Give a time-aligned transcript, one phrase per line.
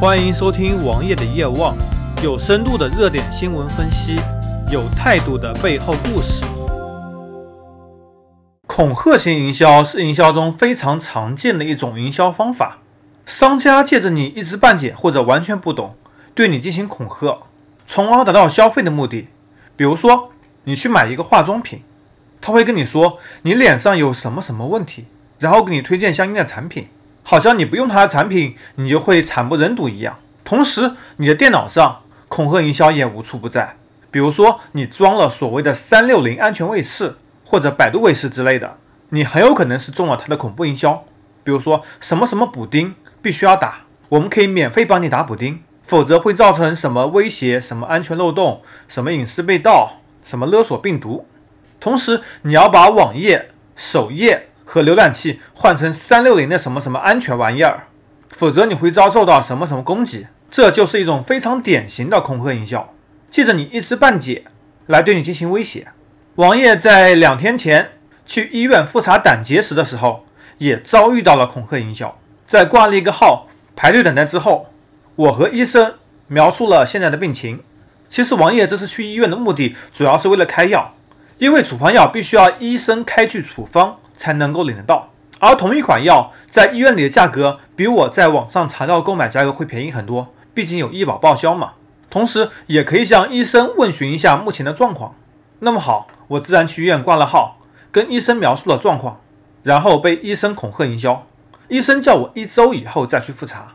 [0.00, 1.76] 欢迎收听王爷的夜望，
[2.22, 4.16] 有深度的热点新闻分析，
[4.72, 6.42] 有态度的背后故事。
[8.66, 12.78] 恐吓型营销是营销中非常常见的一种营销方法，
[13.26, 15.94] 商家借着你一知半解或者完全不懂，
[16.34, 17.36] 对你进行恐吓，
[17.86, 19.28] 从而达到消费的目的。
[19.76, 20.30] 比如说，
[20.64, 21.82] 你去买一个化妆品，
[22.40, 25.04] 他会跟你说你脸上有什么什么问题，
[25.38, 26.88] 然后给你推荐相应的产品。
[27.30, 30.18] 好像你不用它的产品，你就会惨不忍睹一样。
[30.44, 33.76] 同时，你的电脑上恐吓营销也无处不在。
[34.10, 37.14] 比如说，你装了所谓的三六零安全卫士
[37.44, 38.78] 或者百度卫士之类的，
[39.10, 41.04] 你很有可能是中了它的恐怖营销。
[41.44, 51.28] 比如说，什么什么补丁必须要打，我们可以免费帮你打补丁，否则会造成什么威胁、什么安全漏洞、什么隐私被盗、什么勒索病毒。
[51.78, 54.48] 同时，你要把网页首页。
[54.72, 57.88] 和浏览器换成三六零的什么什么安全玩意儿，
[58.28, 60.28] 否则你会遭受到什么什么攻击。
[60.48, 62.94] 这就是一种非常典型的恐吓营销，
[63.32, 64.44] 借着你一知半解
[64.86, 65.88] 来对你进行威胁。
[66.36, 67.94] 王爷在两天前
[68.24, 70.24] 去医院复查胆结石的时候，
[70.58, 72.16] 也遭遇到了恐吓营销。
[72.46, 74.70] 在挂了一个号排队等待之后，
[75.16, 75.94] 我和医生
[76.28, 77.58] 描述了现在的病情。
[78.08, 80.94] 其实王爷这次去医院的目的主要是为了开药，
[81.38, 83.96] 因为处方药必须要医生开具处方。
[84.20, 91.72] 才能够领得到，而同一款药在医院里的价格比我在网上查到购买价格会便宜很多，毕竟有医保报销嘛。
[92.10, 95.14] 同时也可以向医生问询一下目前的状况。
[95.60, 97.56] 那么好，我自然去医院挂了号，
[97.90, 99.22] 跟医生描述了状况，
[99.62, 101.26] 然后被医生恐吓营销。
[101.68, 103.72] 医生叫我一周以后再去复查，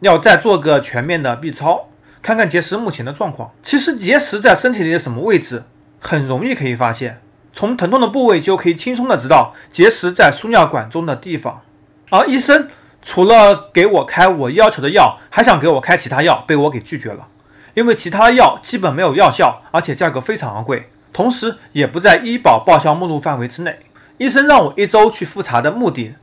[0.00, 1.90] 要再做个全面的 B 超，
[2.22, 3.50] 看看结石目前的状况。
[3.62, 5.64] 其实结石在身体里的什么位置，
[6.00, 7.20] 很容易可以发现。
[7.52, 11.62] 从疼痛的部位就可以轻松的知道结石在输尿管中的地方，
[12.10, 12.68] 而医生
[13.02, 17.28] 除了给我开我要求的药，还想给我开其他药，被我给拒绝了，
[17.74, 23.80] 因为其他药基本没有药效，而且价格非常昂贵，同时也不在医保报销目录范围之内。
[24.18, 26.14] 医生让我一周去复查的目的，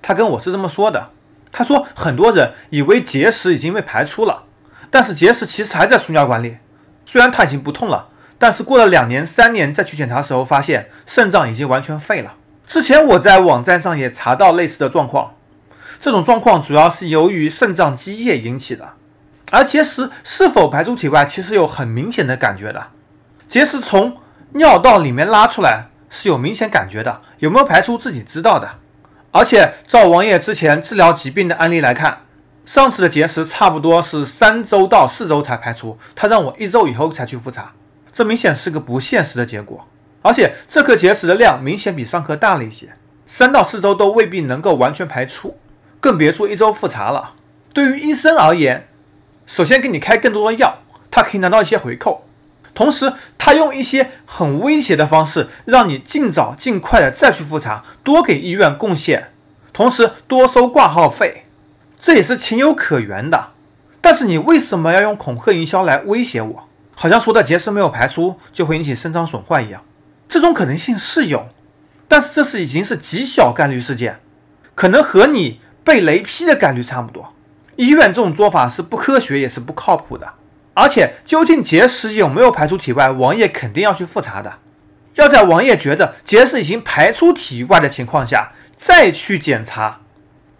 [0.00, 1.10] 他跟我是这么说的：
[1.50, 4.44] 他说很多人以为结石已经被排出了，
[4.90, 6.58] 但是结石其实还在输尿管里，
[7.04, 8.08] 虽然它已经不痛了。
[8.40, 12.36] 但是过了两年、三年再去检查时候，发现肾脏已经完全废了。
[12.66, 15.34] 之前我在网站上也查到类似的状况，
[16.00, 18.94] 这种状况主要是由于肾脏积液引起的。
[19.50, 22.86] 而结石是否排出体外，其实有很明显的感觉的。
[23.46, 24.16] 结石从
[24.52, 28.70] 尿道里面拉出来是有明显感觉的，有没有排出自己知道的。
[29.32, 32.20] 而且照王爷之前治疗疾病的案例来看，
[32.64, 37.72] 上次的结石差不多是三周到四周才排出，他让我一周以后才去复查。
[38.12, 39.86] 这明显是个不现实的结果，
[40.22, 42.94] 而且这颗结石的量明显比上颗大了一些，
[43.26, 45.58] 三到四周都未必能够完全排出，
[46.00, 47.34] 更别说一周复查了。
[47.72, 48.88] 对于医生而言，
[49.46, 50.78] 首先给你开更多的药，
[51.10, 52.24] 他可以拿到一些回扣，
[52.74, 59.30] 同时他用一些很威胁的方式，让你尽早尽快的再去复查，多给医院贡献，
[59.72, 61.44] 同时多收挂号费，
[62.00, 63.50] 这也是情有可原的。
[64.00, 66.68] 但是你为什么要用恐吓营销来威胁我？
[67.02, 69.82] 好像说的结石没有排出就会引起肾脏损坏一样，
[70.28, 71.48] 这种可能性是有，
[72.06, 74.20] 但是这是已经是极小概率事件，
[74.74, 77.32] 可能和你被雷劈的概率差不多。
[77.76, 80.34] 医院这种做法是不科学也是不靠谱的，
[80.74, 84.58] 而且究竟结石有没有排出体外，王爷肯定要去复查的，
[85.14, 90.00] 要在王爷觉得结石已经排出体外的情况下再去检查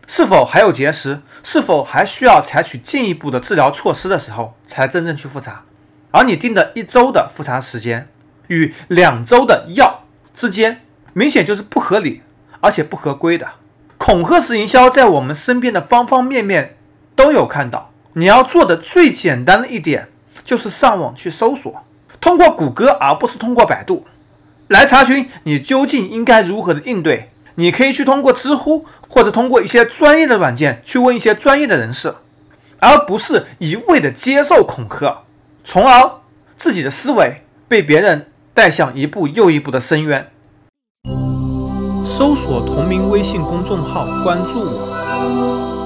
[0.06, 5.64] 是否还有结石，是否还需要采取进一步的治疗措施的时候，才真正去复查。
[6.10, 8.08] 而你定的一周的复查时间
[8.48, 10.04] 与两周的药
[10.34, 10.82] 之间，
[11.12, 12.22] 明显就是不合理，
[12.60, 13.46] 而且不合规的。
[13.96, 16.76] 恐吓式营销在我们身边的方方面面
[17.14, 17.92] 都有看到。
[18.14, 20.08] 你要做的最简单的一点，
[20.42, 21.84] 就是上网去搜索，
[22.20, 24.06] 通过谷歌而不是通过百度
[24.68, 27.28] 来查询你究竟应该如何的应对。
[27.56, 32.14] 你可以去通过知乎或者通过一些专业的软件去问一些专业的人士，
[32.78, 35.18] 而不是一味的接受恐吓。
[35.72, 36.20] 从而
[36.58, 40.28] 自己的思维被别人带向一步又一步的深渊。
[42.04, 45.79] 搜索同名微信公众号，关注我。